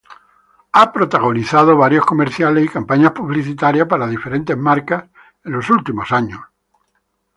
Ha 0.71 0.91
protagonizado 0.91 1.77
varios 1.77 2.07
comerciales 2.07 2.65
y 2.65 2.69
campañas 2.69 3.11
publicitarias 3.11 3.87
para 3.87 4.07
diferentes 4.07 4.57
marcas 4.57 5.03
en 5.43 5.51
los 5.51 5.69
últimos 5.69 6.11
años. 6.11 6.39